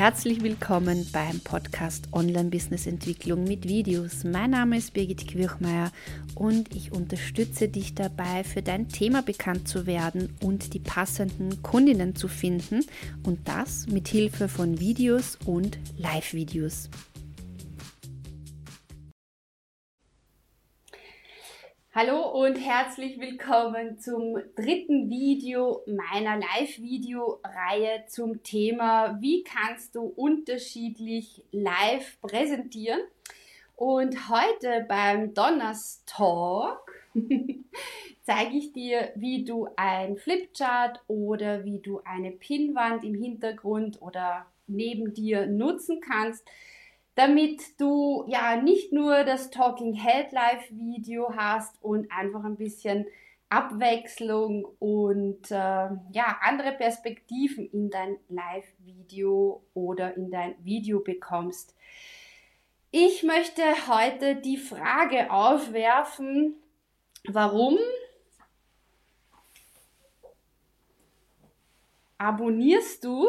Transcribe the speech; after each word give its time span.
herzlich 0.00 0.42
willkommen 0.42 1.06
beim 1.12 1.40
Podcast 1.40 2.08
Online 2.12 2.48
Business 2.48 2.86
Entwicklung 2.86 3.44
mit 3.44 3.68
Videos. 3.68 4.24
Mein 4.24 4.52
Name 4.52 4.78
ist 4.78 4.94
Birgit 4.94 5.28
Quirchmeier 5.28 5.92
und 6.34 6.74
ich 6.74 6.92
unterstütze 6.92 7.68
dich 7.68 7.94
dabei, 7.94 8.42
für 8.42 8.62
dein 8.62 8.88
Thema 8.88 9.20
bekannt 9.20 9.68
zu 9.68 9.84
werden 9.84 10.34
und 10.40 10.72
die 10.72 10.78
passenden 10.78 11.62
Kundinnen 11.62 12.16
zu 12.16 12.28
finden 12.28 12.80
und 13.24 13.46
das 13.46 13.88
mit 13.88 14.08
Hilfe 14.08 14.48
von 14.48 14.80
Videos 14.80 15.36
und 15.44 15.78
Live-Videos. 15.98 16.88
Hallo 22.02 22.30
und 22.30 22.54
herzlich 22.54 23.20
willkommen 23.20 23.98
zum 23.98 24.38
dritten 24.56 25.10
Video 25.10 25.82
meiner 25.86 26.38
Live-Video-Reihe 26.38 28.06
zum 28.08 28.42
Thema, 28.42 29.18
wie 29.20 29.44
kannst 29.44 29.94
du 29.94 30.04
unterschiedlich 30.04 31.44
live 31.52 32.18
präsentieren. 32.22 33.00
Und 33.76 34.30
heute 34.30 34.86
beim 34.88 35.34
Donnerstalk 35.34 36.90
zeige 38.22 38.56
ich 38.56 38.72
dir, 38.72 39.12
wie 39.16 39.44
du 39.44 39.68
ein 39.76 40.16
Flipchart 40.16 41.02
oder 41.06 41.66
wie 41.66 41.80
du 41.80 42.00
eine 42.06 42.30
Pinnwand 42.30 43.04
im 43.04 43.14
Hintergrund 43.14 44.00
oder 44.00 44.46
neben 44.66 45.12
dir 45.12 45.44
nutzen 45.44 46.00
kannst, 46.00 46.48
damit 47.20 47.78
du 47.78 48.24
ja 48.28 48.56
nicht 48.56 48.94
nur 48.94 49.24
das 49.24 49.50
Talking 49.50 49.92
Head 49.92 50.32
Live 50.32 50.64
Video 50.70 51.30
hast 51.36 51.76
und 51.82 52.10
einfach 52.10 52.44
ein 52.44 52.56
bisschen 52.56 53.04
Abwechslung 53.50 54.64
und 54.78 55.50
äh, 55.50 55.54
ja 55.54 56.38
andere 56.40 56.72
Perspektiven 56.72 57.68
in 57.72 57.90
dein 57.90 58.16
Live 58.30 58.64
Video 58.78 59.62
oder 59.74 60.16
in 60.16 60.30
dein 60.30 60.54
Video 60.64 61.00
bekommst. 61.00 61.76
Ich 62.90 63.22
möchte 63.22 63.64
heute 63.86 64.36
die 64.36 64.56
Frage 64.56 65.30
aufwerfen, 65.30 66.54
warum 67.28 67.76
abonnierst 72.16 73.04
du 73.04 73.28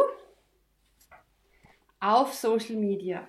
auf 1.99 2.33
Social 2.33 2.77
Media? 2.77 3.27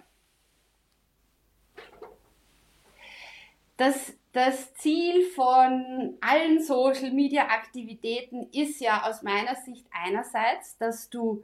Das, 3.76 4.12
das 4.32 4.74
Ziel 4.74 5.22
von 5.34 6.16
allen 6.20 6.62
Social-Media-Aktivitäten 6.62 8.48
ist 8.52 8.80
ja 8.80 9.08
aus 9.08 9.22
meiner 9.22 9.56
Sicht 9.56 9.86
einerseits, 9.92 10.76
dass 10.78 11.10
du 11.10 11.42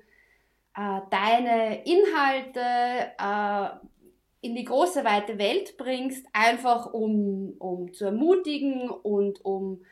äh, 0.77 1.01
deine 1.11 1.85
Inhalte 1.85 2.61
äh, 3.19 3.87
in 4.41 4.55
die 4.55 4.65
große 4.65 5.05
weite 5.05 5.39
Welt 5.39 5.77
bringst, 5.77 6.27
einfach 6.33 6.93
um, 6.93 7.55
um 7.59 7.93
zu 7.93 8.05
ermutigen 8.05 8.89
und 8.89 9.45
um 9.45 9.85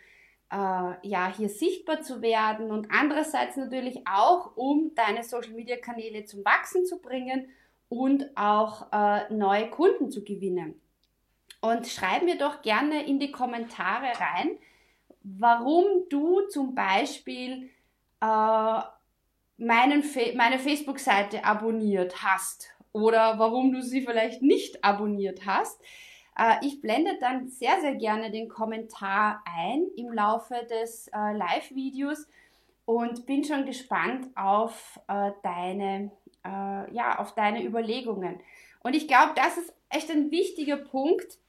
äh, 0.52 0.56
ja, 1.02 1.32
hier 1.36 1.48
sichtbar 1.48 2.02
zu 2.02 2.22
werden 2.22 2.70
und 2.70 2.88
andererseits 2.90 3.56
natürlich 3.56 4.02
auch, 4.06 4.56
um 4.56 4.92
deine 4.94 5.24
Social-Media-Kanäle 5.24 6.24
zum 6.24 6.44
Wachsen 6.44 6.86
zu 6.86 7.00
bringen 7.00 7.48
und 7.88 8.30
auch 8.36 8.92
äh, 8.92 9.32
neue 9.32 9.68
Kunden 9.70 10.10
zu 10.10 10.22
gewinnen. 10.22 10.80
Und 11.66 11.88
schreib 11.88 12.22
mir 12.22 12.38
doch 12.38 12.62
gerne 12.62 13.04
in 13.04 13.18
die 13.18 13.32
Kommentare 13.32 14.12
rein, 14.20 14.56
warum 15.24 16.08
du 16.08 16.42
zum 16.42 16.76
Beispiel 16.76 17.70
äh, 18.20 18.80
meinen 19.58 20.04
meine 20.36 20.60
Facebook-Seite 20.60 21.44
abonniert 21.44 22.22
hast 22.22 22.70
oder 22.92 23.40
warum 23.40 23.72
du 23.72 23.82
sie 23.82 24.02
vielleicht 24.02 24.42
nicht 24.42 24.84
abonniert 24.84 25.44
hast. 25.44 25.80
Äh, 26.38 26.64
ich 26.64 26.80
blende 26.80 27.18
dann 27.18 27.48
sehr, 27.48 27.80
sehr 27.80 27.96
gerne 27.96 28.30
den 28.30 28.48
Kommentar 28.48 29.42
ein 29.44 29.88
im 29.96 30.12
Laufe 30.12 30.54
des 30.70 31.08
äh, 31.08 31.36
Live-Videos 31.36 32.28
und 32.84 33.26
bin 33.26 33.42
schon 33.42 33.66
gespannt 33.66 34.28
auf 34.36 35.00
äh, 35.08 35.32
deine, 35.42 36.12
äh, 36.44 36.94
ja, 36.94 37.18
auf 37.18 37.34
deine 37.34 37.64
Überlegungen. 37.64 38.38
Und 38.84 38.94
ich 38.94 39.08
glaube, 39.08 39.32
das 39.34 39.56
ist 39.58 39.74
echt 39.88 40.12
ein 40.12 40.30
wichtiger 40.30 40.76
Punkt, 40.76 41.40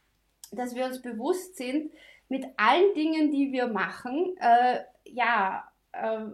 dass 0.52 0.75
wir 0.75 0.85
uns 0.85 1.02
bewusst 1.02 1.58
sind, 1.58 1.91
mit 2.30 2.46
allen 2.58 2.94
Dingen, 2.94 3.31
die 3.31 3.52
wir 3.52 3.68
machen, 3.68 4.35
äh, 4.40 4.80
ja, 5.06 5.63
äh, 5.94 6.25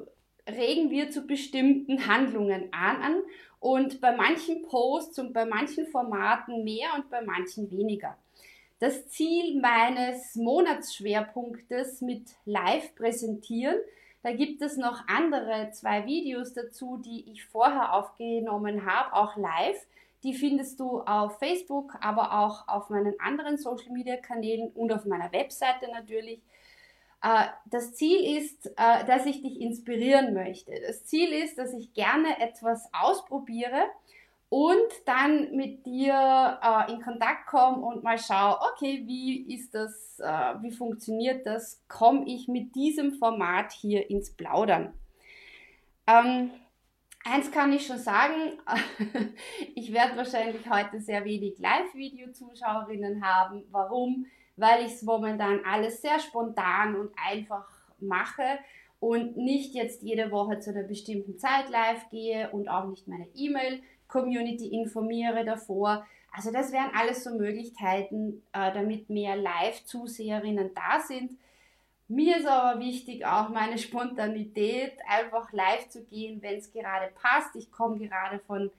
regen 0.50 0.90
wir 0.90 1.09
zu 1.09 1.25
bestimmten 1.25 2.07
Handlungen 2.07 2.68
an 2.74 3.22
und 3.59 4.01
bei 4.01 4.16
manchen 4.16 4.63
Posts 4.63 5.19
und 5.19 5.34
bei 5.34 5.46
manchen 5.46 5.88
Formaten 5.88 6.63
mehr 6.63 6.90
und 6.96 7.09
bei 7.09 7.22
manchen 7.22 7.72
weniger. 7.72 8.18
Das 8.79 9.07
Ziel 9.07 9.62
meines 9.62 10.35
Monatsschwerpunktes 10.35 12.01
mit 12.01 12.31
Live 12.44 12.94
präsentieren, 12.95 13.78
da 14.24 14.34
gibt 14.34 14.62
es 14.62 14.78
noch 14.78 15.07
andere 15.07 15.69
zwei 15.72 16.06
Videos 16.06 16.53
dazu, 16.53 16.97
die 16.97 17.31
ich 17.31 17.45
vorher 17.45 17.94
aufgenommen 17.94 18.85
habe, 18.85 19.13
auch 19.13 19.38
live. 19.38 19.85
Die 20.23 20.34
findest 20.34 20.79
du 20.79 21.01
auf 21.01 21.38
Facebook, 21.39 21.95
aber 22.01 22.39
auch 22.39 22.67
auf 22.67 22.89
meinen 22.89 23.19
anderen 23.19 23.57
Social 23.57 23.91
Media 23.91 24.17
Kanälen 24.17 24.72
und 24.72 24.91
auf 24.91 25.06
meiner 25.06 25.31
Webseite 25.34 25.91
natürlich. 25.91 26.41
Äh, 27.23 27.45
das 27.66 27.94
Ziel 27.94 28.38
ist, 28.38 28.67
äh, 28.78 29.06
dass 29.06 29.25
ich 29.25 29.41
dich 29.41 29.59
inspirieren 29.59 30.33
möchte. 30.33 30.73
Das 30.85 31.06
Ziel 31.06 31.31
ist, 31.31 31.57
dass 31.57 31.73
ich 31.73 31.94
gerne 31.94 32.39
etwas 32.39 32.89
ausprobiere 32.94 33.85
und 34.50 34.91
dann 35.06 35.56
mit 35.56 35.85
dir 35.85 36.59
äh, 36.62 36.91
in 36.91 37.01
Kontakt 37.01 37.47
komme 37.47 37.85
und 37.85 38.03
mal 38.03 38.19
schaue, 38.19 38.59
okay, 38.73 39.03
wie 39.06 39.53
ist 39.53 39.73
das, 39.73 40.01
wie 40.62 40.72
funktioniert 40.72 41.45
das, 41.45 41.81
komme 41.89 42.23
ich 42.28 42.47
mit 42.47 42.75
diesem 42.75 43.13
Format 43.13 43.73
hier 43.73 44.09
ins 44.09 44.31
Plaudern. 44.31 44.94
Ähm, 46.07 46.51
Eins 47.25 47.50
kann 47.51 47.72
ich 47.72 47.88
schon 47.88 48.00
sagen, 48.00 48.59
ich 49.75 49.94
werde 49.94 50.17
wahrscheinlich 50.17 50.69
heute 50.69 51.00
sehr 51.00 51.23
wenig 51.23 51.57
Live-Video-Zuschauerinnen 51.57 53.23
haben. 53.23 53.63
Warum? 53.72 54.25
Weil 54.57 54.85
ich 54.85 54.94
es 54.94 55.03
momentan 55.03 55.62
alles 55.66 56.01
sehr 56.01 56.19
spontan 56.19 56.95
und 56.95 57.12
einfach 57.16 57.66
mache 58.00 58.59
und 59.00 59.38
nicht 59.38 59.73
jetzt 59.73 60.01
jede 60.03 60.31
Woche 60.31 60.59
zu 60.59 60.72
einer 60.72 60.83
bestimmten 60.83 61.38
Zeit 61.38 61.69
live 61.69 62.09
gehe 62.09 62.50
und 62.51 62.67
auch 62.67 62.88
nicht 62.88 63.07
meine 63.07 63.28
E-Mail-Community 63.33 64.67
informiere 64.67 65.45
davor. 65.45 66.06
Also 66.33 66.51
das 66.51 66.73
wären 66.73 66.91
alles 66.94 67.23
so 67.23 67.38
Möglichkeiten, 67.38 68.44
äh, 68.51 68.73
damit 68.73 69.09
mehr 69.09 69.38
Live-Zuseherinnen 69.38 70.72
da 70.73 71.00
sind. 71.00 71.38
Mir 72.13 72.38
ist 72.38 72.46
aber 72.46 72.79
wichtig, 72.79 73.25
auch 73.25 73.50
meine 73.50 73.79
Spontanität, 73.79 74.94
einfach 75.07 75.51
live 75.51 75.90
zu 75.90 76.03
gehen, 76.03 76.44
wenn 76.44 76.57
es 76.57 76.72
gerade 76.72 77.12
passt. 77.16 77.56
Ich 77.56 77.72
komme 77.72 77.97
gerade 77.97 78.38
von 78.38 78.69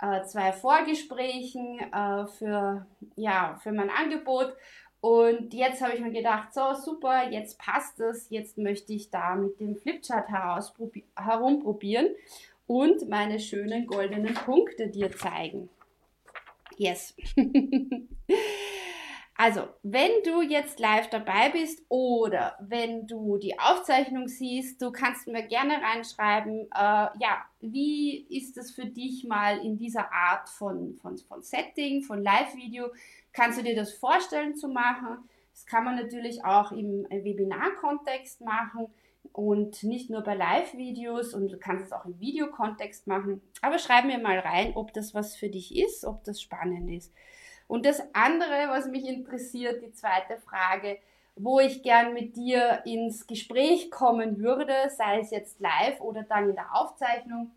äh, 0.00 0.22
zwei 0.22 0.52
Vorgesprächen 0.52 1.80
äh, 1.92 2.26
für, 2.26 2.86
ja, 3.16 3.58
für 3.60 3.72
mein 3.72 3.90
Angebot. 3.90 4.54
Und 5.00 5.52
jetzt 5.52 5.82
habe 5.82 5.94
ich 5.94 6.00
mir 6.00 6.12
gedacht, 6.12 6.54
so 6.54 6.74
super, 6.74 7.28
jetzt 7.28 7.58
passt 7.58 7.98
es, 7.98 8.30
jetzt 8.30 8.56
möchte 8.56 8.92
ich 8.92 9.10
da 9.10 9.34
mit 9.34 9.58
dem 9.58 9.74
Flipchart 9.76 10.28
herumprobieren 10.28 12.10
und 12.68 13.08
meine 13.08 13.40
schönen 13.40 13.88
goldenen 13.88 14.34
Punkte 14.34 14.88
dir 14.88 15.10
zeigen. 15.10 15.68
Yes. 16.76 17.16
Also, 19.38 19.68
wenn 19.82 20.10
du 20.24 20.40
jetzt 20.40 20.80
live 20.80 21.10
dabei 21.10 21.50
bist 21.50 21.84
oder 21.90 22.56
wenn 22.60 23.06
du 23.06 23.36
die 23.36 23.58
Aufzeichnung 23.58 24.28
siehst, 24.28 24.80
du 24.80 24.90
kannst 24.90 25.26
mir 25.26 25.42
gerne 25.42 25.74
reinschreiben, 25.82 26.62
äh, 26.74 27.08
ja, 27.18 27.44
wie 27.60 28.26
ist 28.30 28.56
es 28.56 28.70
für 28.70 28.86
dich 28.86 29.24
mal 29.24 29.58
in 29.58 29.76
dieser 29.76 30.10
Art 30.10 30.48
von, 30.48 30.94
von, 30.94 31.18
von 31.18 31.42
Setting, 31.42 32.02
von 32.02 32.22
Live-Video? 32.22 32.86
Kannst 33.34 33.58
du 33.58 33.62
dir 33.62 33.76
das 33.76 33.92
vorstellen 33.92 34.56
zu 34.56 34.68
machen? 34.68 35.18
Das 35.52 35.66
kann 35.66 35.84
man 35.84 35.96
natürlich 35.96 36.42
auch 36.44 36.72
im 36.72 37.06
Webinar-Kontext 37.10 38.40
machen 38.40 38.86
und 39.32 39.82
nicht 39.82 40.08
nur 40.08 40.22
bei 40.22 40.34
Live-Videos 40.34 41.34
und 41.34 41.52
du 41.52 41.58
kannst 41.58 41.86
es 41.86 41.92
auch 41.92 42.06
im 42.06 42.18
Videokontext 42.20 43.06
machen. 43.06 43.42
Aber 43.60 43.78
schreib 43.78 44.06
mir 44.06 44.18
mal 44.18 44.38
rein, 44.38 44.72
ob 44.74 44.94
das 44.94 45.14
was 45.14 45.36
für 45.36 45.50
dich 45.50 45.76
ist, 45.76 46.06
ob 46.06 46.24
das 46.24 46.40
spannend 46.40 46.90
ist. 46.90 47.12
Und 47.66 47.84
das 47.84 48.00
andere, 48.12 48.68
was 48.68 48.86
mich 48.86 49.06
interessiert, 49.06 49.82
die 49.82 49.92
zweite 49.92 50.38
Frage, 50.38 50.98
wo 51.34 51.60
ich 51.60 51.82
gern 51.82 52.14
mit 52.14 52.36
dir 52.36 52.82
ins 52.84 53.26
Gespräch 53.26 53.90
kommen 53.90 54.38
würde, 54.38 54.74
sei 54.88 55.20
es 55.20 55.30
jetzt 55.30 55.60
live 55.60 56.00
oder 56.00 56.22
dann 56.22 56.50
in 56.50 56.56
der 56.56 56.74
Aufzeichnung, 56.74 57.50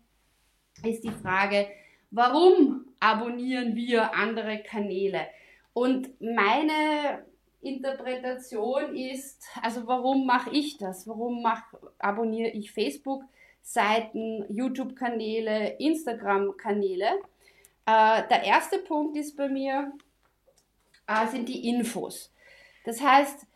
ist 0.84 1.04
die 1.04 1.10
Frage, 1.10 1.68
warum 2.10 2.86
abonnieren 3.00 3.74
wir 3.74 4.14
andere 4.14 4.62
Kanäle? 4.62 5.26
Und 5.72 6.20
meine 6.20 7.24
Interpretation 7.62 8.96
ist, 8.96 9.44
also 9.62 9.86
warum 9.86 10.26
mache 10.26 10.50
ich 10.50 10.78
das? 10.78 11.06
Warum 11.06 11.42
mach, 11.42 11.62
abonniere 11.98 12.50
ich 12.50 12.72
Facebook? 12.72 13.22
Seiten, 13.62 14.44
YouTube-Kanäle, 14.48 15.76
Instagram-Kanäle. 15.78 17.20
Äh, 17.86 18.28
der 18.28 18.44
erste 18.44 18.78
Punkt 18.78 19.16
ist 19.16 19.36
bei 19.36 19.48
mir, 19.48 19.92
äh, 21.06 21.26
sind 21.28 21.48
die 21.48 21.68
Infos. 21.68 22.32
Das 22.84 23.00
heißt, 23.00 23.46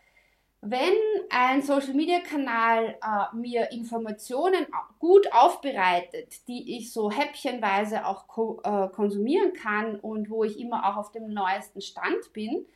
wenn 0.66 0.94
ein 1.28 1.60
Social-Media-Kanal 1.60 2.96
äh, 3.02 3.36
mir 3.36 3.70
Informationen 3.70 4.66
gut 4.98 5.30
aufbereitet, 5.32 6.48
die 6.48 6.78
ich 6.78 6.90
so 6.90 7.10
häppchenweise 7.10 8.06
auch 8.06 8.26
ko 8.26 8.60
äh, 8.64 8.88
konsumieren 8.88 9.52
kann 9.52 10.00
und 10.00 10.30
wo 10.30 10.42
ich 10.42 10.58
immer 10.58 10.88
auch 10.88 10.96
auf 10.96 11.12
dem 11.12 11.32
neuesten 11.34 11.82
Stand 11.82 12.32
bin, 12.32 12.66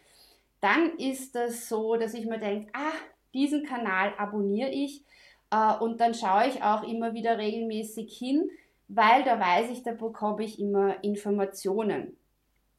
dann 0.60 0.98
ist 0.98 1.34
es 1.34 1.68
so, 1.68 1.96
dass 1.96 2.12
ich 2.12 2.26
mir 2.26 2.38
denke, 2.38 2.70
ah, 2.74 2.92
diesen 3.32 3.64
Kanal 3.64 4.12
abonniere 4.18 4.70
ich 4.70 5.02
äh, 5.50 5.74
und 5.78 5.98
dann 6.00 6.12
schaue 6.12 6.48
ich 6.48 6.62
auch 6.62 6.82
immer 6.82 7.14
wieder 7.14 7.38
regelmäßig 7.38 8.16
hin, 8.16 8.50
weil 8.88 9.22
da 9.24 9.38
weiß 9.38 9.70
ich, 9.70 9.82
da 9.82 9.92
bekomme 9.92 10.44
ich 10.44 10.58
immer 10.58 11.02
Informationen. 11.04 12.16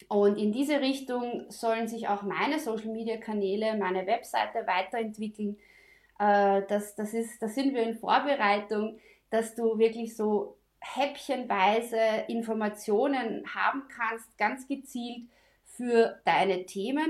Und 0.08 0.38
in 0.38 0.52
diese 0.52 0.82
Richtung 0.82 1.46
sollen 1.50 1.88
sich 1.88 2.08
auch 2.08 2.24
meine 2.24 2.60
Social-Media-Kanäle, 2.60 3.78
meine 3.78 4.08
Webseite 4.08 4.66
weiterentwickeln. 4.66 5.58
Äh, 6.18 6.64
das, 6.68 6.96
das, 6.96 7.14
ist, 7.14 7.42
da 7.42 7.48
sind 7.48 7.74
wir 7.74 7.84
in 7.84 7.98
Vorbereitung, 7.98 8.98
dass 9.30 9.54
du 9.54 9.78
wirklich 9.78 10.16
so 10.16 10.58
häppchenweise 10.80 12.00
Informationen 12.28 13.44
haben 13.54 13.84
kannst, 13.90 14.36
ganz 14.38 14.68
gezielt 14.68 15.28
für 15.66 16.20
deine 16.26 16.66
Themen. 16.66 17.10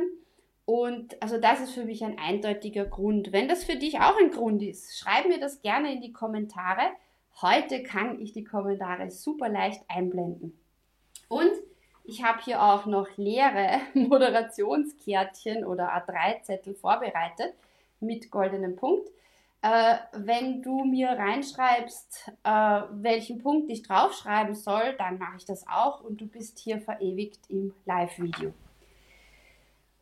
Und 0.65 1.21
also 1.21 1.39
das 1.39 1.61
ist 1.61 1.73
für 1.73 1.85
mich 1.85 2.03
ein 2.03 2.19
eindeutiger 2.19 2.85
Grund. 2.85 3.31
Wenn 3.31 3.47
das 3.47 3.63
für 3.63 3.75
dich 3.75 3.99
auch 3.99 4.17
ein 4.19 4.31
Grund 4.31 4.61
ist, 4.61 4.99
schreib 4.99 5.27
mir 5.27 5.39
das 5.39 5.61
gerne 5.61 5.93
in 5.93 6.01
die 6.01 6.11
Kommentare. 6.11 6.81
Heute 7.41 7.83
kann 7.83 8.19
ich 8.19 8.33
die 8.33 8.43
Kommentare 8.43 9.09
super 9.11 9.47
leicht 9.47 9.81
einblenden. 9.87 10.59
Und 11.29 11.51
ich 12.03 12.23
habe 12.23 12.41
hier 12.41 12.61
auch 12.61 12.85
noch 12.85 13.07
leere 13.15 13.79
Moderationskärtchen 13.93 15.63
oder 15.63 15.95
A3-Zettel 15.95 16.75
vorbereitet 16.75 17.53
mit 18.01 18.29
goldenem 18.29 18.75
Punkt. 18.75 19.07
Äh, 19.61 19.97
wenn 20.13 20.61
du 20.61 20.83
mir 20.83 21.09
reinschreibst, 21.09 22.31
äh, 22.43 22.81
welchen 22.91 23.41
Punkt 23.41 23.69
ich 23.69 23.83
draufschreiben 23.83 24.55
soll, 24.55 24.95
dann 24.97 25.17
mache 25.17 25.37
ich 25.37 25.45
das 25.45 25.65
auch 25.67 26.01
und 26.01 26.19
du 26.19 26.27
bist 26.27 26.59
hier 26.59 26.79
verewigt 26.79 27.39
im 27.49 27.73
Live-Video. 27.85 28.53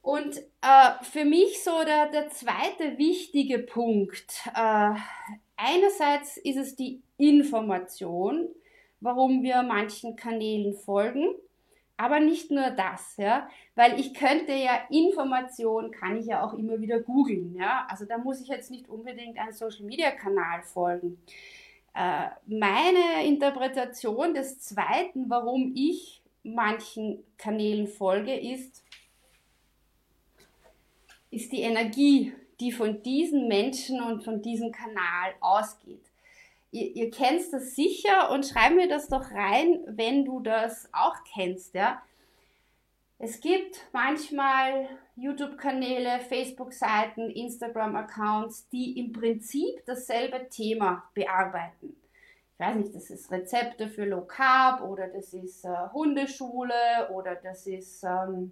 Und 0.02 0.38
äh, 0.38 1.04
für 1.04 1.26
mich 1.26 1.64
so 1.64 1.84
der, 1.84 2.10
der 2.10 2.30
zweite 2.30 2.98
wichtige 2.98 3.60
Punkt. 3.60 4.48
Äh, 4.56 4.94
einerseits 5.58 6.38
ist 6.38 6.58
es 6.58 6.76
die 6.76 7.02
Information, 7.18 8.48
warum 9.00 9.44
wir 9.44 9.62
manchen 9.64 10.16
Kanälen 10.16 10.74
folgen. 10.74 11.36
Aber 12.00 12.20
nicht 12.20 12.52
nur 12.52 12.70
das, 12.70 13.18
ja, 13.18 13.50
weil 13.74 14.00
ich 14.00 14.14
könnte 14.14 14.54
ja 14.54 14.82
Information, 14.92 15.90
kann 15.90 16.18
ich 16.18 16.28
ja 16.28 16.46
auch 16.46 16.54
immer 16.54 16.80
wieder 16.80 17.00
googeln, 17.00 17.56
ja. 17.56 17.88
Also 17.90 18.06
da 18.06 18.20
muss 18.20 18.40
ich 18.40 18.50
jetzt 18.50 18.70
nicht 18.70 18.88
unbedingt 18.88 19.40
einen 19.40 19.52
Social 19.52 19.84
Media 19.84 20.12
Kanal 20.12 20.62
folgen. 20.62 21.18
Äh, 21.96 22.28
meine 22.46 23.26
Interpretation 23.26 24.36
des 24.36 24.60
zweiten, 24.60 25.28
warum 25.28 25.74
ich 25.76 26.22
manchen 26.44 27.24
Kanälen 27.40 27.88
folge, 27.88 28.40
ist, 28.40 28.84
ist 31.32 31.52
die 31.52 31.62
Energie, 31.62 32.34
die 32.60 32.72
von 32.72 33.02
diesen 33.02 33.48
Menschen 33.48 34.02
und 34.02 34.24
von 34.24 34.44
diesem 34.44 34.72
Kanal 34.72 35.34
ausgeht. 35.40 36.07
Ihr, 36.72 36.96
ihr 36.96 37.12
kennt 37.12 37.42
das 37.52 37.76
sicher 37.76 38.32
und 38.32 38.46
schreib 38.46 38.74
mir 38.74 38.88
das 38.88 39.08
doch 39.08 39.32
rein, 39.32 39.80
wenn 39.88 40.26
du 40.26 40.40
das 40.42 40.90
auch 40.94 41.16
kennst, 41.34 41.74
ja. 41.74 42.02
Es 43.20 43.40
gibt 43.40 43.88
manchmal 43.94 44.88
YouTube-Kanäle, 45.16 46.20
Facebook-Seiten, 46.20 47.32
Instagram-Accounts, 47.32 48.70
die 48.70 49.00
im 49.00 49.12
Prinzip 49.12 49.84
dasselbe 49.88 50.48
Thema 50.50 51.04
bearbeiten. 51.16 51.96
Ich 52.54 52.60
weiß 52.60 52.76
nicht, 52.76 52.94
das 52.94 53.10
ist 53.10 53.32
Rezepte 53.32 53.88
für 53.88 54.06
Low 54.06 54.22
Carb 54.22 54.82
oder 54.82 55.08
das 55.08 55.34
ist 55.34 55.66
äh, 55.66 55.90
Hundeschule 55.94 57.10
oder 57.12 57.36
das 57.36 57.66
ist 57.66 58.04
ähm, 58.04 58.52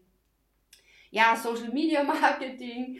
ja, 1.12 1.36
Social 1.36 1.72
Media 1.72 2.04
Marketing. 2.04 3.00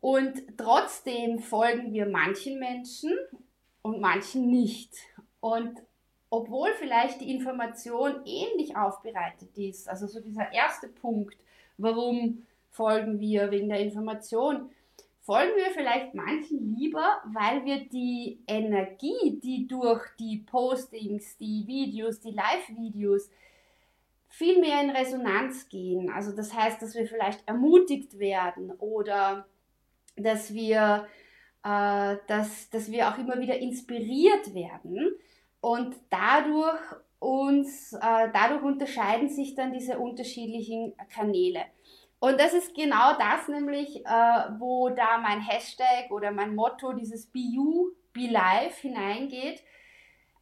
Und 0.00 0.56
trotzdem 0.56 1.40
folgen 1.40 1.92
wir 1.92 2.06
manchen 2.06 2.60
Menschen 2.60 3.12
und 3.82 4.00
manchen 4.00 4.48
nicht. 4.48 4.94
Und 5.40 5.82
obwohl 6.30 6.72
vielleicht 6.78 7.20
die 7.20 7.30
Information 7.30 8.22
ähnlich 8.24 8.76
aufbereitet 8.76 9.56
ist, 9.58 9.88
also 9.88 10.06
so 10.06 10.20
dieser 10.20 10.52
erste 10.52 10.88
Punkt, 10.88 11.36
warum 11.76 12.46
folgen 12.70 13.20
wir 13.20 13.50
wegen 13.50 13.68
der 13.68 13.80
Information, 13.80 14.70
folgen 15.20 15.54
wir 15.56 15.70
vielleicht 15.72 16.14
manchen 16.14 16.74
lieber, 16.74 17.20
weil 17.26 17.64
wir 17.64 17.86
die 17.88 18.40
Energie, 18.46 19.38
die 19.42 19.66
durch 19.68 20.02
die 20.18 20.38
Postings, 20.38 21.36
die 21.36 21.64
Videos, 21.66 22.20
die 22.20 22.32
Live-Videos 22.32 23.30
viel 24.28 24.58
mehr 24.60 24.80
in 24.80 24.90
Resonanz 24.90 25.68
gehen. 25.68 26.10
Also 26.10 26.34
das 26.34 26.54
heißt, 26.54 26.80
dass 26.80 26.94
wir 26.94 27.06
vielleicht 27.06 27.46
ermutigt 27.46 28.18
werden 28.18 28.70
oder 28.78 29.46
dass 30.16 30.54
wir, 30.54 31.06
äh, 31.64 32.16
dass, 32.26 32.70
dass 32.70 32.90
wir 32.90 33.08
auch 33.08 33.18
immer 33.18 33.38
wieder 33.38 33.58
inspiriert 33.58 34.54
werden 34.54 35.12
und 35.60 35.96
dadurch 36.10 36.80
uns, 37.18 37.92
äh, 37.92 38.28
dadurch 38.32 38.62
unterscheiden 38.62 39.28
sich 39.28 39.54
dann 39.54 39.72
diese 39.72 39.98
unterschiedlichen 39.98 40.94
Kanäle. 41.12 41.64
Und 42.18 42.38
das 42.40 42.54
ist 42.54 42.74
genau 42.74 43.16
das 43.18 43.48
nämlich, 43.48 44.04
äh, 44.04 44.08
wo 44.58 44.90
da 44.90 45.18
mein 45.18 45.40
Hashtag 45.40 46.10
oder 46.10 46.30
mein 46.30 46.54
Motto, 46.54 46.92
dieses 46.92 47.26
Be 47.26 47.40
You, 47.40 47.90
Be 48.12 48.28
Life 48.28 48.80
hineingeht 48.80 49.62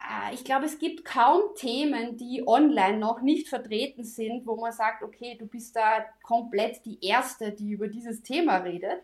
äh, 0.01 0.35
ich 0.35 0.45
glaube, 0.45 0.67
es 0.67 0.79
gibt 0.79 1.05
kaum 1.05 1.55
Themen, 1.57 2.17
die 2.17 2.47
online 2.47 2.99
noch 2.99 3.21
nicht 3.21 3.49
vertreten 3.49 4.05
sind, 4.05 4.47
wo 4.47 4.57
man 4.57 4.73
sagt, 4.73 5.03
okay, 5.03 5.37
du 5.39 5.47
bist 5.47 5.77
da 5.77 6.05
komplett 6.23 6.85
die 6.85 7.05
Erste, 7.05 7.53
die 7.53 7.71
über 7.71 7.89
dieses 7.89 8.23
Thema 8.23 8.59
redet. 8.59 9.03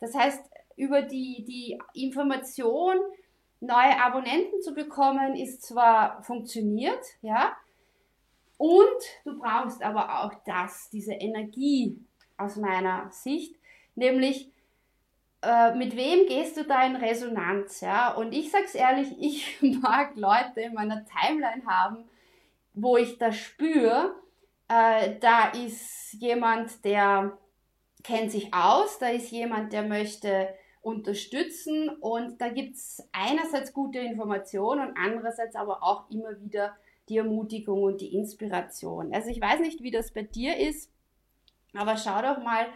Das 0.00 0.14
heißt, 0.14 0.42
über 0.76 1.02
die, 1.02 1.44
die 1.44 1.78
Information, 1.94 2.96
neue 3.60 4.02
Abonnenten 4.02 4.60
zu 4.60 4.74
bekommen, 4.74 5.36
ist 5.36 5.62
zwar 5.62 6.22
funktioniert, 6.22 7.04
ja, 7.22 7.56
und 8.58 9.02
du 9.24 9.38
brauchst 9.38 9.82
aber 9.82 10.22
auch 10.22 10.32
das, 10.44 10.88
diese 10.90 11.14
Energie 11.14 11.98
aus 12.36 12.56
meiner 12.56 13.10
Sicht, 13.10 13.56
nämlich 13.94 14.52
äh, 15.42 15.74
mit 15.74 15.96
wem 15.96 16.26
gehst 16.26 16.56
du 16.56 16.64
da 16.64 16.84
in 16.86 16.94
Resonanz, 16.96 17.80
ja? 17.80 18.14
Und 18.14 18.32
ich 18.32 18.50
sag's 18.50 18.74
ehrlich, 18.74 19.16
ich 19.20 19.60
mag 19.82 20.14
Leute 20.16 20.60
in 20.60 20.74
meiner 20.74 21.04
Timeline 21.04 21.66
haben, 21.66 22.04
wo 22.74 22.96
ich 22.96 23.18
das 23.18 23.36
spüre, 23.36 24.14
äh, 24.68 25.18
da 25.20 25.48
ist 25.48 26.12
jemand, 26.14 26.84
der 26.84 27.36
kennt 28.04 28.30
sich 28.30 28.54
aus, 28.54 28.98
da 28.98 29.08
ist 29.08 29.30
jemand, 29.30 29.72
der 29.72 29.82
möchte 29.82 30.48
unterstützen 30.82 31.88
und 31.88 32.40
da 32.40 32.48
gibt's 32.48 33.08
einerseits 33.12 33.72
gute 33.72 34.00
Informationen 34.00 34.88
und 34.88 34.96
andererseits 34.96 35.56
aber 35.56 35.82
auch 35.82 36.10
immer 36.10 36.40
wieder 36.40 36.76
die 37.08 37.16
Ermutigung 37.16 37.82
und 37.82 38.00
die 38.00 38.14
Inspiration. 38.14 39.14
Also 39.14 39.30
ich 39.30 39.40
weiß 39.40 39.60
nicht, 39.60 39.82
wie 39.82 39.90
das 39.90 40.12
bei 40.12 40.22
dir 40.22 40.56
ist, 40.56 40.90
aber 41.74 41.96
schau 41.96 42.20
doch 42.20 42.42
mal, 42.42 42.66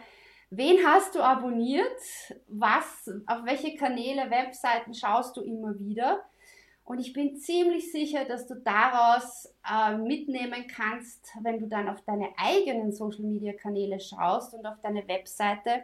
Wen 0.49 0.77
hast 0.85 1.13
du 1.13 1.19
abonniert? 1.19 1.99
Was, 2.47 3.11
auf 3.25 3.43
welche 3.43 3.75
Kanäle, 3.75 4.31
Webseiten 4.31 4.93
schaust 4.93 5.35
du 5.35 5.41
immer 5.41 5.77
wieder? 5.77 6.23
Und 6.85 6.99
ich 6.99 7.11
bin 7.11 7.35
ziemlich 7.35 7.91
sicher, 7.91 8.23
dass 8.23 8.47
du 8.47 8.55
daraus 8.55 9.53
äh, 9.69 9.97
mitnehmen 9.97 10.67
kannst, 10.73 11.33
wenn 11.41 11.59
du 11.59 11.67
dann 11.67 11.89
auf 11.89 12.01
deine 12.03 12.29
eigenen 12.37 12.93
Social 12.93 13.25
Media 13.25 13.51
Kanäle 13.51 13.99
schaust 13.99 14.53
und 14.53 14.65
auf 14.65 14.79
deine 14.81 15.05
Webseite. 15.09 15.83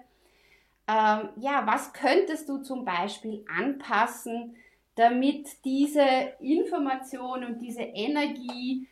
Ähm, 0.88 1.30
ja, 1.38 1.66
was 1.66 1.94
könntest 1.94 2.50
du 2.50 2.58
zum 2.58 2.84
Beispiel 2.84 3.46
anpassen, 3.48 4.56
damit 4.96 5.48
diese 5.64 6.04
Information 6.40 7.46
und 7.46 7.60
diese 7.60 7.82
Energie 7.82 8.88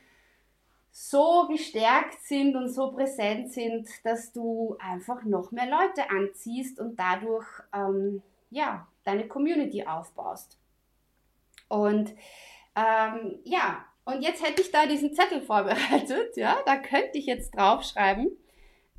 so 0.91 1.48
gestärkt 1.48 2.21
sind 2.24 2.55
und 2.55 2.69
so 2.69 2.91
präsent 2.91 3.51
sind, 3.51 3.88
dass 4.03 4.33
du 4.33 4.75
einfach 4.79 5.24
noch 5.24 5.51
mehr 5.51 5.67
Leute 5.67 6.10
anziehst 6.10 6.79
und 6.79 7.00
dadurch 7.00 7.48
ähm, 7.74 8.21
ja, 8.50 8.88
deine 9.03 9.27
Community 9.27 9.86
aufbaust. 9.86 10.57
Und 11.69 12.13
ähm, 12.75 13.39
ja, 13.43 13.86
und 14.03 14.21
jetzt 14.21 14.45
hätte 14.45 14.62
ich 14.62 14.71
da 14.71 14.86
diesen 14.86 15.13
Zettel 15.13 15.41
vorbereitet, 15.45 16.36
ja, 16.36 16.57
da 16.65 16.77
könnte 16.77 17.17
ich 17.17 17.25
jetzt 17.25 17.55
draufschreiben, 17.55 18.29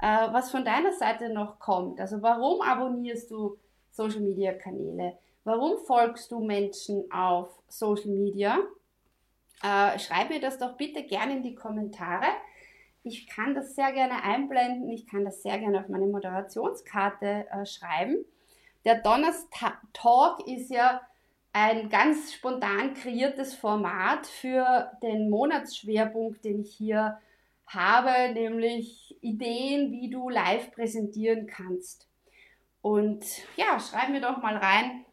äh, 0.02 0.32
was 0.32 0.50
von 0.50 0.64
deiner 0.64 0.92
Seite 0.92 1.32
noch 1.32 1.60
kommt. 1.60 2.00
Also 2.00 2.20
warum 2.20 2.60
abonnierst 2.60 3.30
du 3.30 3.56
Social 3.92 4.20
Media 4.20 4.52
Kanäle? 4.52 5.16
Warum 5.44 5.78
folgst 5.78 6.30
du 6.32 6.40
Menschen 6.40 7.10
auf 7.12 7.48
Social 7.68 8.10
Media? 8.10 8.58
Äh, 9.62 9.98
schreib 10.00 10.30
mir 10.30 10.40
das 10.40 10.58
doch 10.58 10.76
bitte 10.76 11.04
gerne 11.04 11.36
in 11.36 11.42
die 11.44 11.54
Kommentare. 11.54 12.26
Ich 13.04 13.28
kann 13.28 13.54
das 13.54 13.76
sehr 13.76 13.92
gerne 13.92 14.24
einblenden. 14.24 14.90
Ich 14.90 15.06
kann 15.06 15.24
das 15.24 15.42
sehr 15.42 15.58
gerne 15.58 15.80
auf 15.80 15.88
meine 15.88 16.06
Moderationskarte 16.06 17.46
äh, 17.50 17.64
schreiben. 17.64 18.24
Der 18.84 19.00
Donnerstag 19.00 19.78
ist 20.46 20.70
ja 20.70 21.00
ein 21.52 21.90
ganz 21.90 22.32
spontan 22.32 22.94
kreiertes 22.94 23.54
Format 23.54 24.26
für 24.26 24.90
den 25.00 25.30
Monatsschwerpunkt, 25.30 26.44
den 26.44 26.62
ich 26.62 26.74
hier 26.74 27.18
habe, 27.74 28.32
nämlich 28.34 29.16
Ideen, 29.20 29.92
wie 29.92 30.10
du 30.10 30.28
live 30.28 30.72
präsentieren 30.72 31.46
kannst. 31.46 32.08
Und 32.80 33.24
ja, 33.56 33.78
schreib 33.78 34.10
mir 34.10 34.20
doch 34.20 34.42
mal 34.42 34.56
rein, 34.56 35.04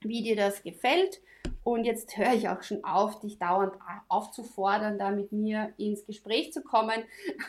wie 0.00 0.22
dir 0.22 0.36
das 0.36 0.62
gefällt. 0.62 1.20
Und 1.64 1.84
jetzt 1.84 2.16
höre 2.16 2.32
ich 2.32 2.48
auch 2.48 2.62
schon 2.62 2.82
auf, 2.84 3.20
dich 3.20 3.38
dauernd 3.38 3.74
aufzufordern, 4.08 4.98
da 4.98 5.10
mit 5.10 5.32
mir 5.32 5.74
ins 5.76 6.06
Gespräch 6.06 6.52
zu 6.52 6.62
kommen. 6.62 7.04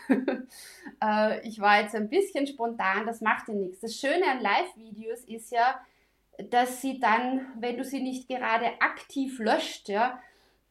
Äh, 1.01 1.47
ich 1.47 1.61
war 1.61 1.79
jetzt 1.79 1.95
ein 1.95 2.09
bisschen 2.09 2.45
spontan, 2.45 3.05
das 3.05 3.21
macht 3.21 3.47
dir 3.47 3.53
nichts. 3.53 3.79
Das 3.79 3.95
Schöne 3.95 4.25
an 4.29 4.41
Live-Videos 4.41 5.21
ist 5.23 5.49
ja, 5.49 5.79
dass 6.49 6.81
sie 6.81 6.99
dann, 6.99 7.47
wenn 7.57 7.77
du 7.77 7.85
sie 7.85 8.01
nicht 8.01 8.27
gerade 8.27 8.65
aktiv 8.81 9.39
löscht, 9.39 9.87
ja, 9.87 10.19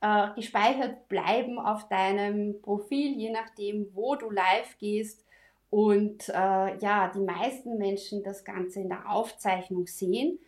äh, 0.00 0.28
gespeichert 0.36 1.08
bleiben 1.08 1.58
auf 1.58 1.88
deinem 1.88 2.60
Profil, 2.62 3.16
je 3.16 3.30
nachdem, 3.30 3.88
wo 3.94 4.14
du 4.14 4.30
live 4.30 4.78
gehst. 4.78 5.24
Und 5.70 6.28
äh, 6.30 6.78
ja, 6.78 7.10
die 7.14 7.20
meisten 7.20 7.76
Menschen 7.76 8.22
das 8.22 8.44
Ganze 8.44 8.80
in 8.80 8.88
der 8.88 9.10
Aufzeichnung 9.10 9.86
sehen 9.86 10.38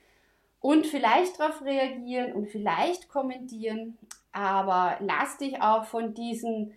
und 0.60 0.86
vielleicht 0.86 1.40
darauf 1.40 1.62
reagieren 1.62 2.32
und 2.32 2.48
vielleicht 2.48 3.08
kommentieren, 3.08 3.98
aber 4.32 4.96
lass 5.00 5.38
dich 5.38 5.60
auch 5.60 5.84
von 5.84 6.14
diesen 6.14 6.72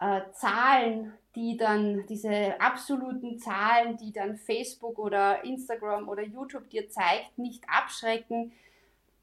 äh, 0.00 0.20
Zahlen, 0.32 1.12
die 1.34 1.56
dann, 1.56 2.06
diese 2.06 2.60
absoluten 2.60 3.38
Zahlen, 3.38 3.96
die 3.98 4.12
dann 4.12 4.36
Facebook 4.36 4.98
oder 4.98 5.44
Instagram 5.44 6.08
oder 6.08 6.22
YouTube 6.22 6.68
dir 6.70 6.88
zeigt, 6.88 7.38
nicht 7.38 7.64
abschrecken. 7.68 8.52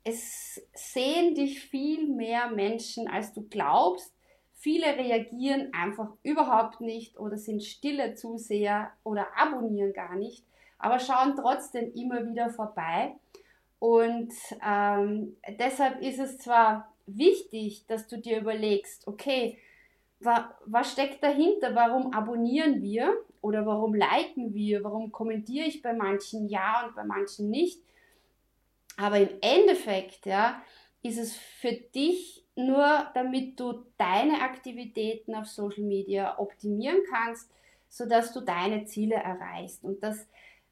Es 0.04 0.62
sehen 0.74 1.36
dich 1.36 1.62
viel 1.62 2.08
mehr 2.08 2.50
Menschen, 2.50 3.08
als 3.08 3.34
du 3.34 3.48
glaubst. 3.48 4.14
Viele 4.54 4.86
reagieren 4.86 5.72
einfach 5.74 6.10
überhaupt 6.24 6.82
nicht 6.82 7.18
oder 7.18 7.38
sind 7.38 7.64
stille 7.64 8.16
Zuseher 8.16 8.92
oder 9.04 9.28
abonnieren 9.38 9.94
gar 9.94 10.16
nicht, 10.16 10.46
aber 10.78 11.00
schauen 11.00 11.36
trotzdem 11.36 11.94
immer 11.94 12.26
wieder 12.28 12.50
vorbei. 12.50 13.16
Und 13.80 14.34
ähm, 14.66 15.36
deshalb 15.60 16.02
ist 16.02 16.20
es 16.20 16.38
zwar 16.38 16.94
wichtig, 17.06 17.86
dass 17.88 18.08
du 18.08 18.18
dir 18.18 18.40
überlegst, 18.40 19.08
okay, 19.08 19.58
wa 20.20 20.56
was 20.66 20.92
steckt 20.94 21.22
dahinter? 21.22 21.76
Warum 21.76 22.14
abonnieren 22.14 22.82
wir 22.82 23.14
oder 23.42 23.66
warum 23.66 23.94
liken 23.94 24.54
wir? 24.54 24.84
Warum 24.84 25.12
kommentiere 25.12 25.68
ich 25.68 25.82
bei 25.82 25.94
manchen 25.94 26.48
ja 26.48 26.86
und 26.88 26.96
bei 26.96 27.04
manchen 27.04 27.50
nicht? 27.50 27.82
Aber 28.98 29.18
im 29.20 29.30
Endeffekt, 29.42 30.26
ja, 30.26 30.62
ist 31.02 31.18
es 31.18 31.36
für 31.36 31.74
dich 31.74 32.46
nur, 32.56 33.12
damit 33.14 33.60
du 33.60 33.86
deine 33.98 34.42
Aktivitäten 34.42 35.36
auf 35.36 35.48
Social 35.48 35.84
Media 35.84 36.38
optimieren 36.38 37.00
kannst, 37.10 37.50
sodass 37.90 38.32
du 38.34 38.42
deine 38.42 38.86
Ziele 38.86 39.16
erreichst. 39.16 39.84
Und 39.84 40.02
das 40.04 40.28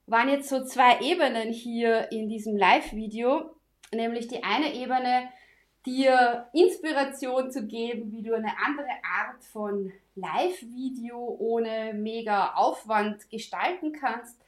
waren 0.06 0.30
jetzt 0.30 0.50
so 0.50 0.64
zwei 0.64 1.00
Ebenen 1.02 1.52
hier 1.52 2.12
in 2.12 2.30
diesem 2.30 2.56
Live-Video, 2.56 3.56
nämlich 3.94 4.28
die 4.28 4.44
eine 4.44 4.74
Ebene, 4.74 5.30
dir 5.86 6.48
Inspiration 6.54 7.52
zu 7.52 7.66
geben, 7.66 8.12
wie 8.12 8.22
du 8.22 8.36
eine 8.36 8.54
andere 8.64 8.90
Art 9.04 9.44
von 9.44 9.92
Live-Video 10.16 11.18
ohne 11.40 11.94
mega 11.94 12.54
Aufwand 12.54 13.30
gestalten 13.30 13.92
kannst. 13.92 14.40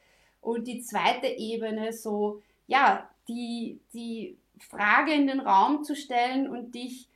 Und 0.41 0.67
die 0.67 0.81
zweite 0.81 1.27
Ebene, 1.27 1.93
so, 1.93 2.41
ja, 2.67 3.09
die, 3.27 3.79
die 3.93 4.37
Frage 4.59 5.13
in 5.13 5.27
den 5.27 5.39
Raum 5.39 5.83
zu 5.83 5.95
stellen 5.95 6.49
und 6.49 6.75
dich 6.75 7.09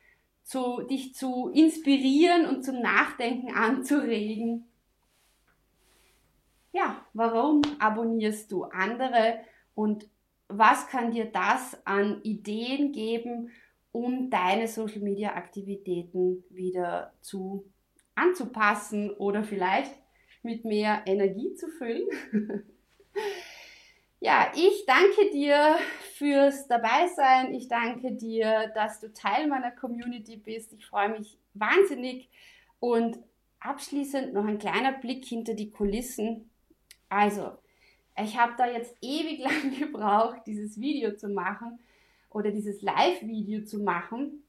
zu, 0.43 0.81
dich 0.81 1.13
zu 1.13 1.49
inspirieren 1.49 2.45
und 2.45 2.63
zum 2.63 2.81
Nachdenken 2.81 3.53
anzuregen 3.55 4.65
ja, 6.77 7.03
warum 7.13 7.61
abonnierst 7.79 8.51
du 8.51 8.63
andere 8.65 9.39
und 9.73 10.07
was 10.47 10.87
kann 10.87 11.11
dir 11.11 11.25
das 11.25 11.77
an 11.85 12.21
Ideen 12.23 12.91
geben, 12.91 13.49
um 13.91 14.29
deine 14.29 14.67
Social 14.67 15.01
Media 15.01 15.35
Aktivitäten 15.35 16.43
wieder 16.49 17.13
zu 17.21 17.65
anzupassen 18.15 19.11
oder 19.11 19.43
vielleicht 19.43 19.91
mit 20.43 20.65
mehr 20.65 21.01
Energie 21.05 21.53
zu 21.55 21.67
füllen? 21.67 22.07
ja, 24.19 24.51
ich 24.55 24.85
danke 24.85 25.29
dir 25.31 25.77
fürs 26.15 26.67
Dabeisein. 26.67 27.53
Ich 27.53 27.67
danke 27.67 28.13
dir, 28.13 28.71
dass 28.73 28.99
du 28.99 29.13
Teil 29.13 29.47
meiner 29.47 29.71
Community 29.71 30.37
bist. 30.37 30.73
Ich 30.73 30.85
freue 30.85 31.09
mich 31.09 31.37
wahnsinnig 31.53 32.29
und 32.79 33.19
abschließend 33.59 34.33
noch 34.33 34.45
ein 34.45 34.57
kleiner 34.57 34.93
Blick 34.93 35.25
hinter 35.25 35.53
die 35.53 35.69
Kulissen. 35.69 36.49
Also, 37.09 37.51
ich 38.21 38.37
habe 38.37 38.53
da 38.57 38.67
jetzt 38.67 38.95
ewig 39.01 39.39
lang 39.39 39.77
gebraucht, 39.77 40.41
dieses 40.47 40.79
Video 40.79 41.15
zu 41.15 41.29
machen 41.29 41.79
oder 42.31 42.51
dieses 42.51 42.81
Live-Video 42.81 43.65
zu 43.65 43.79
machen, 43.79 44.43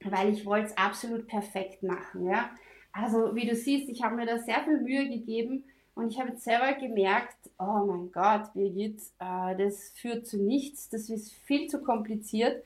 weil 0.00 0.32
ich 0.32 0.44
wollte 0.44 0.66
es 0.66 0.76
absolut 0.76 1.26
perfekt 1.26 1.82
machen. 1.82 2.26
Ja? 2.26 2.50
Also, 2.92 3.34
wie 3.34 3.46
du 3.46 3.54
siehst, 3.54 3.88
ich 3.88 4.02
habe 4.02 4.16
mir 4.16 4.26
da 4.26 4.38
sehr 4.38 4.62
viel 4.64 4.80
Mühe 4.80 5.08
gegeben 5.08 5.64
und 5.98 6.12
ich 6.12 6.20
habe 6.20 6.30
jetzt 6.30 6.44
selber 6.44 6.74
gemerkt, 6.74 7.36
oh 7.58 7.84
mein 7.84 8.12
Gott, 8.12 8.52
Birgit, 8.54 9.00
äh, 9.18 9.56
das 9.56 9.90
führt 9.96 10.28
zu 10.28 10.38
nichts, 10.38 10.88
das 10.88 11.10
ist 11.10 11.32
viel 11.32 11.66
zu 11.66 11.82
kompliziert. 11.82 12.64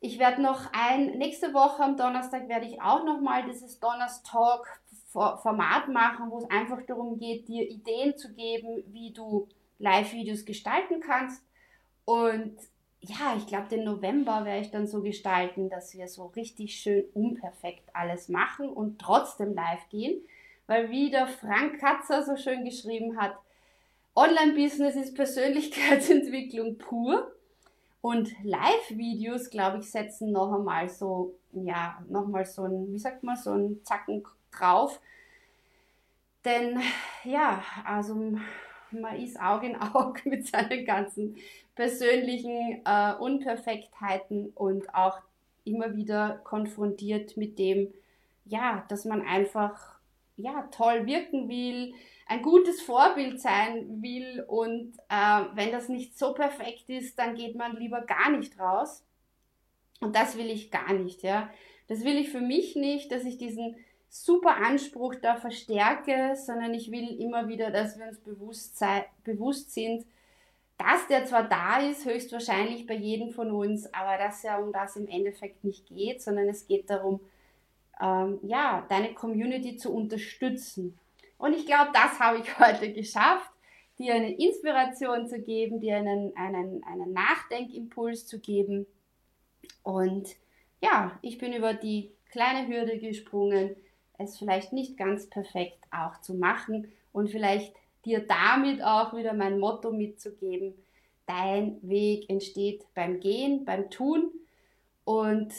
Ich 0.00 0.18
werde 0.18 0.42
noch 0.42 0.70
ein, 0.72 1.16
nächste 1.16 1.54
Woche 1.54 1.82
am 1.82 1.96
Donnerstag 1.96 2.48
werde 2.48 2.66
ich 2.66 2.82
auch 2.82 3.02
nochmal 3.04 3.44
dieses 3.46 3.80
Donnerstalk 3.80 4.66
Format 5.10 5.88
machen, 5.88 6.30
wo 6.30 6.36
es 6.38 6.50
einfach 6.50 6.82
darum 6.82 7.18
geht, 7.18 7.48
dir 7.48 7.66
Ideen 7.66 8.14
zu 8.18 8.34
geben, 8.34 8.84
wie 8.88 9.14
du 9.14 9.48
Live-Videos 9.78 10.44
gestalten 10.44 11.00
kannst. 11.00 11.42
Und 12.04 12.58
ja, 13.00 13.34
ich 13.38 13.46
glaube, 13.46 13.68
den 13.68 13.84
November 13.84 14.44
werde 14.44 14.60
ich 14.60 14.70
dann 14.70 14.86
so 14.86 15.00
gestalten, 15.00 15.70
dass 15.70 15.94
wir 15.94 16.08
so 16.08 16.26
richtig 16.26 16.78
schön 16.78 17.06
unperfekt 17.14 17.88
alles 17.94 18.28
machen 18.28 18.68
und 18.68 18.98
trotzdem 18.98 19.54
live 19.54 19.88
gehen. 19.88 20.20
Weil 20.66 20.90
wie 20.90 21.10
der 21.10 21.26
Frank 21.26 21.78
Katzer 21.80 22.24
so 22.24 22.36
schön 22.36 22.64
geschrieben 22.64 23.20
hat, 23.20 23.36
Online-Business 24.14 24.96
ist 24.96 25.14
Persönlichkeitsentwicklung 25.14 26.78
pur. 26.78 27.32
Und 28.00 28.32
Live-Videos, 28.44 29.50
glaube 29.50 29.78
ich, 29.78 29.90
setzen 29.90 30.30
noch 30.30 30.52
einmal 30.52 30.88
so, 30.88 31.34
ja, 31.52 31.98
nochmal 32.08 32.46
so 32.46 32.64
ein, 32.64 32.92
wie 32.92 32.98
sagt 32.98 33.22
man, 33.24 33.36
so 33.36 33.52
ein 33.52 33.80
Zacken 33.84 34.24
drauf. 34.52 35.00
Denn 36.44 36.80
ja, 37.24 37.62
also 37.84 38.14
man 38.92 39.16
ist 39.16 39.40
Auge 39.40 39.66
in 39.66 39.76
Auge 39.76 40.20
mit 40.28 40.46
seinen 40.46 40.84
ganzen 40.84 41.36
persönlichen 41.74 42.80
äh, 42.84 43.14
Unperfektheiten 43.18 44.52
und 44.54 44.94
auch 44.94 45.18
immer 45.64 45.96
wieder 45.96 46.40
konfrontiert 46.44 47.36
mit 47.36 47.58
dem, 47.58 47.92
ja, 48.44 48.84
dass 48.88 49.04
man 49.04 49.22
einfach 49.22 49.95
ja, 50.36 50.68
toll 50.70 51.06
wirken 51.06 51.48
will, 51.48 51.94
ein 52.26 52.42
gutes 52.42 52.82
Vorbild 52.82 53.40
sein 53.40 54.02
will 54.02 54.44
und 54.48 54.94
äh, 55.08 55.44
wenn 55.54 55.70
das 55.70 55.88
nicht 55.88 56.18
so 56.18 56.34
perfekt 56.34 56.88
ist, 56.88 57.18
dann 57.18 57.34
geht 57.34 57.54
man 57.54 57.76
lieber 57.76 58.02
gar 58.02 58.30
nicht 58.30 58.58
raus. 58.58 59.04
Und 60.00 60.14
das 60.14 60.36
will 60.36 60.50
ich 60.50 60.70
gar 60.70 60.92
nicht, 60.92 61.22
ja. 61.22 61.50
Das 61.88 62.04
will 62.04 62.16
ich 62.18 62.30
für 62.30 62.40
mich 62.40 62.76
nicht, 62.76 63.12
dass 63.12 63.24
ich 63.24 63.38
diesen 63.38 63.76
super 64.08 64.56
Anspruch 64.56 65.14
da 65.14 65.36
verstärke, 65.36 66.34
sondern 66.36 66.74
ich 66.74 66.90
will 66.90 67.20
immer 67.20 67.48
wieder, 67.48 67.70
dass 67.70 67.98
wir 67.98 68.06
uns 68.06 68.18
bewusst, 68.18 68.82
bewusst 69.24 69.72
sind, 69.72 70.04
dass 70.78 71.06
der 71.08 71.24
zwar 71.24 71.48
da 71.48 71.78
ist, 71.80 72.04
höchstwahrscheinlich 72.04 72.86
bei 72.86 72.94
jedem 72.94 73.30
von 73.30 73.50
uns, 73.50 73.92
aber 73.94 74.18
dass 74.18 74.42
ja 74.42 74.58
um 74.58 74.72
das 74.72 74.96
im 74.96 75.08
Endeffekt 75.08 75.64
nicht 75.64 75.86
geht, 75.86 76.20
sondern 76.20 76.48
es 76.48 76.66
geht 76.66 76.90
darum, 76.90 77.20
ähm, 78.00 78.38
ja, 78.42 78.84
deine 78.88 79.14
Community 79.14 79.76
zu 79.76 79.92
unterstützen. 79.92 80.98
Und 81.38 81.54
ich 81.54 81.66
glaube, 81.66 81.90
das 81.92 82.18
habe 82.18 82.38
ich 82.38 82.58
heute 82.58 82.92
geschafft, 82.92 83.50
dir 83.98 84.14
eine 84.14 84.32
Inspiration 84.32 85.26
zu 85.26 85.40
geben, 85.40 85.80
dir 85.80 85.96
einen, 85.96 86.36
einen, 86.36 86.82
einen 86.84 87.12
Nachdenkimpuls 87.12 88.26
zu 88.26 88.40
geben. 88.40 88.86
Und 89.82 90.36
ja, 90.82 91.18
ich 91.22 91.38
bin 91.38 91.52
über 91.52 91.74
die 91.74 92.10
kleine 92.30 92.68
Hürde 92.68 92.98
gesprungen, 92.98 93.76
es 94.18 94.38
vielleicht 94.38 94.72
nicht 94.72 94.96
ganz 94.96 95.28
perfekt 95.28 95.78
auch 95.90 96.20
zu 96.20 96.34
machen 96.34 96.92
und 97.12 97.30
vielleicht 97.30 97.74
dir 98.04 98.20
damit 98.26 98.82
auch 98.82 99.14
wieder 99.14 99.32
mein 99.32 99.58
Motto 99.58 99.90
mitzugeben, 99.90 100.74
dein 101.26 101.78
Weg 101.82 102.30
entsteht 102.30 102.84
beim 102.94 103.20
Gehen, 103.20 103.64
beim 103.64 103.90
Tun. 103.90 104.30
Und 105.04 105.52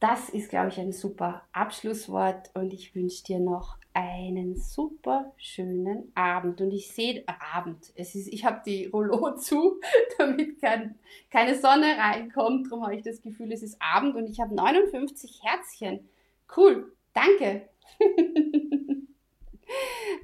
das 0.00 0.30
ist, 0.30 0.48
glaube 0.48 0.68
ich, 0.68 0.80
ein 0.80 0.92
super 0.92 1.42
Abschlusswort 1.52 2.50
und 2.54 2.72
ich 2.72 2.94
wünsche 2.94 3.22
dir 3.22 3.38
noch 3.38 3.76
einen 3.92 4.56
super 4.56 5.32
schönen 5.36 6.10
Abend. 6.14 6.60
Und 6.62 6.70
ich 6.70 6.90
sehe 6.90 7.24
Abend. 7.54 7.92
Es 7.96 8.14
ist, 8.14 8.28
ich 8.32 8.44
habe 8.44 8.62
die 8.64 8.86
Rollo 8.86 9.36
zu, 9.36 9.78
damit 10.18 10.60
kein, 10.60 10.98
keine 11.30 11.54
Sonne 11.58 11.98
reinkommt. 11.98 12.70
Darum 12.70 12.84
habe 12.84 12.96
ich 12.96 13.02
das 13.02 13.20
Gefühl, 13.20 13.52
es 13.52 13.62
ist 13.62 13.76
Abend 13.80 14.16
und 14.16 14.26
ich 14.26 14.40
habe 14.40 14.54
59 14.54 15.42
Herzchen. 15.42 16.08
Cool, 16.56 16.96
danke. 17.12 17.68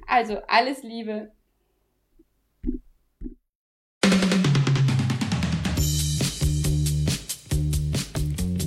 also 0.07 0.39
alles 0.47 0.81
Liebe. 0.81 1.31